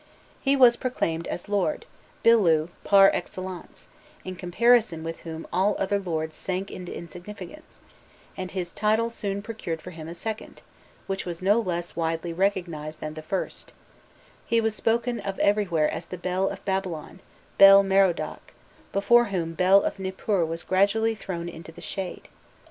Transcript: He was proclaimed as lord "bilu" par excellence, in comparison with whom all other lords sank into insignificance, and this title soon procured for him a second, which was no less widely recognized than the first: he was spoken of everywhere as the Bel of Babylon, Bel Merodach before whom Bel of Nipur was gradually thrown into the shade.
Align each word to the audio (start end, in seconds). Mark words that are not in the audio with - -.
He 0.41 0.55
was 0.55 0.77
proclaimed 0.77 1.27
as 1.27 1.47
lord 1.47 1.85
"bilu" 2.25 2.69
par 2.83 3.11
excellence, 3.13 3.87
in 4.25 4.35
comparison 4.35 5.03
with 5.03 5.19
whom 5.19 5.45
all 5.53 5.75
other 5.77 5.99
lords 5.99 6.35
sank 6.35 6.71
into 6.71 6.91
insignificance, 6.91 7.77
and 8.35 8.49
this 8.49 8.71
title 8.71 9.11
soon 9.11 9.43
procured 9.43 9.79
for 9.79 9.91
him 9.91 10.07
a 10.07 10.15
second, 10.15 10.63
which 11.05 11.27
was 11.27 11.43
no 11.43 11.59
less 11.59 11.95
widely 11.95 12.33
recognized 12.33 12.99
than 12.99 13.13
the 13.13 13.21
first: 13.21 13.73
he 14.43 14.59
was 14.59 14.73
spoken 14.73 15.19
of 15.19 15.37
everywhere 15.37 15.91
as 15.93 16.07
the 16.07 16.17
Bel 16.17 16.49
of 16.49 16.65
Babylon, 16.65 17.19
Bel 17.59 17.83
Merodach 17.83 18.53
before 18.91 19.25
whom 19.25 19.53
Bel 19.53 19.83
of 19.83 19.99
Nipur 19.99 20.43
was 20.43 20.63
gradually 20.63 21.13
thrown 21.13 21.47
into 21.47 21.71
the 21.71 21.79
shade. 21.79 22.27